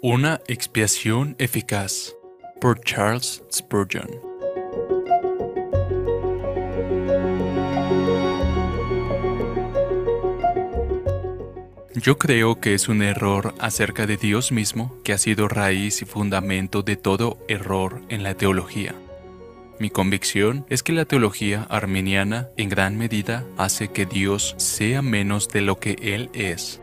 Una 0.00 0.40
expiación 0.46 1.34
eficaz 1.40 2.14
por 2.60 2.80
Charles 2.82 3.42
Spurgeon. 3.52 4.08
Yo 11.96 12.16
creo 12.16 12.60
que 12.60 12.74
es 12.74 12.88
un 12.88 13.02
error 13.02 13.54
acerca 13.58 14.06
de 14.06 14.16
Dios 14.16 14.52
mismo 14.52 14.96
que 15.02 15.12
ha 15.12 15.18
sido 15.18 15.48
raíz 15.48 16.00
y 16.00 16.04
fundamento 16.04 16.82
de 16.82 16.94
todo 16.94 17.36
error 17.48 18.00
en 18.08 18.22
la 18.22 18.34
teología. 18.34 18.94
Mi 19.80 19.90
convicción 19.90 20.64
es 20.68 20.84
que 20.84 20.92
la 20.92 21.06
teología 21.06 21.66
arminiana 21.68 22.50
en 22.56 22.68
gran 22.68 22.96
medida 22.96 23.44
hace 23.56 23.88
que 23.88 24.06
Dios 24.06 24.54
sea 24.58 25.02
menos 25.02 25.48
de 25.48 25.62
lo 25.62 25.80
que 25.80 25.96
Él 26.00 26.30
es. 26.34 26.80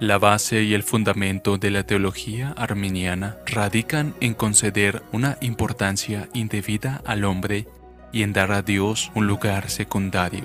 La 0.00 0.18
base 0.18 0.62
y 0.64 0.74
el 0.74 0.82
fundamento 0.82 1.56
de 1.56 1.70
la 1.70 1.84
teología 1.84 2.52
arminiana 2.56 3.36
radican 3.46 4.14
en 4.20 4.34
conceder 4.34 5.02
una 5.12 5.38
importancia 5.40 6.28
indebida 6.34 7.00
al 7.06 7.24
hombre 7.24 7.68
y 8.12 8.22
en 8.22 8.32
dar 8.32 8.50
a 8.50 8.62
Dios 8.62 9.12
un 9.14 9.28
lugar 9.28 9.70
secundario. 9.70 10.42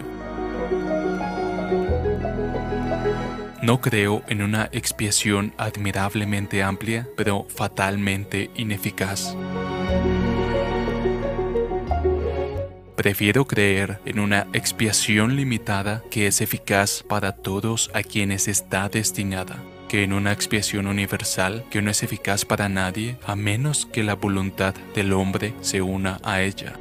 No 3.61 3.81
creo 3.81 4.23
en 4.27 4.41
una 4.41 4.69
expiación 4.71 5.53
admirablemente 5.57 6.63
amplia, 6.63 7.07
pero 7.17 7.45
fatalmente 7.49 8.51
ineficaz. 8.55 9.35
Prefiero 12.99 13.47
creer 13.47 14.01
en 14.03 14.19
una 14.19 14.47
expiación 14.51 15.37
limitada 15.37 16.03
que 16.11 16.27
es 16.27 16.41
eficaz 16.41 17.01
para 17.01 17.31
todos 17.31 17.89
a 17.93 18.03
quienes 18.03 18.49
está 18.49 18.89
destinada, 18.89 19.63
que 19.87 20.03
en 20.03 20.11
una 20.11 20.33
expiación 20.33 20.85
universal 20.85 21.63
que 21.69 21.81
no 21.81 21.91
es 21.91 22.03
eficaz 22.03 22.43
para 22.43 22.67
nadie 22.67 23.17
a 23.25 23.37
menos 23.37 23.85
que 23.85 24.03
la 24.03 24.15
voluntad 24.15 24.73
del 24.95 25.13
hombre 25.13 25.53
se 25.61 25.81
una 25.81 26.19
a 26.23 26.41
ella. 26.41 26.73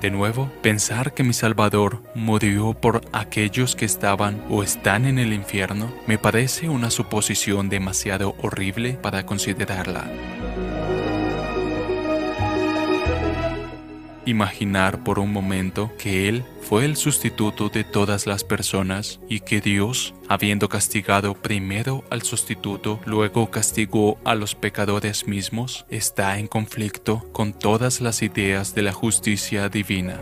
De 0.00 0.10
nuevo, 0.12 0.52
pensar 0.62 1.14
que 1.14 1.24
mi 1.24 1.32
Salvador 1.32 2.00
murió 2.14 2.74
por 2.74 3.00
aquellos 3.12 3.74
que 3.74 3.86
estaban 3.86 4.40
o 4.50 4.62
están 4.62 5.04
en 5.04 5.18
el 5.18 5.32
infierno 5.32 5.92
me 6.06 6.16
parece 6.16 6.68
una 6.68 6.90
suposición 6.90 7.68
demasiado 7.68 8.36
horrible 8.40 8.92
para 8.92 9.26
considerarla. 9.26 10.08
Imaginar 14.26 15.02
por 15.02 15.18
un 15.18 15.32
momento 15.32 15.90
que 15.98 16.28
Él 16.28 16.44
fue 16.60 16.84
el 16.84 16.96
sustituto 16.96 17.68
de 17.68 17.84
todas 17.84 18.26
las 18.26 18.44
personas 18.44 19.20
y 19.28 19.40
que 19.40 19.60
Dios, 19.60 20.14
habiendo 20.28 20.68
castigado 20.68 21.34
primero 21.34 22.04
al 22.10 22.22
sustituto, 22.22 23.00
luego 23.06 23.50
castigó 23.50 24.18
a 24.24 24.34
los 24.34 24.54
pecadores 24.54 25.26
mismos, 25.26 25.86
está 25.88 26.38
en 26.38 26.46
conflicto 26.46 27.24
con 27.32 27.52
todas 27.52 28.00
las 28.00 28.22
ideas 28.22 28.74
de 28.74 28.82
la 28.82 28.92
justicia 28.92 29.68
divina. 29.68 30.20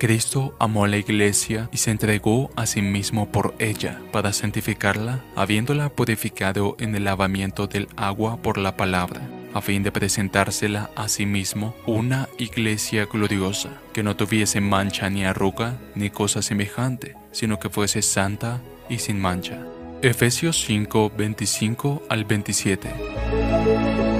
Cristo 0.00 0.56
amó 0.58 0.86
a 0.86 0.88
la 0.88 0.96
iglesia 0.96 1.68
y 1.72 1.76
se 1.76 1.90
entregó 1.90 2.50
a 2.56 2.64
sí 2.64 2.80
mismo 2.80 3.30
por 3.30 3.54
ella, 3.58 4.00
para 4.12 4.32
santificarla, 4.32 5.22
habiéndola 5.36 5.90
purificado 5.90 6.74
en 6.78 6.96
el 6.96 7.04
lavamiento 7.04 7.66
del 7.66 7.86
agua 7.96 8.38
por 8.40 8.56
la 8.56 8.78
palabra, 8.78 9.20
a 9.52 9.60
fin 9.60 9.82
de 9.82 9.92
presentársela 9.92 10.90
a 10.96 11.06
sí 11.08 11.26
mismo 11.26 11.74
una 11.84 12.30
iglesia 12.38 13.04
gloriosa, 13.12 13.78
que 13.92 14.02
no 14.02 14.16
tuviese 14.16 14.62
mancha 14.62 15.10
ni 15.10 15.26
arruga 15.26 15.76
ni 15.94 16.08
cosa 16.08 16.40
semejante, 16.40 17.14
sino 17.30 17.60
que 17.60 17.68
fuese 17.68 18.00
santa 18.00 18.62
y 18.88 19.00
sin 19.00 19.20
mancha. 19.20 19.62
Efesios 20.00 20.64
5, 20.64 21.12
25 21.14 22.04
al 22.08 22.24
27. 22.24 24.19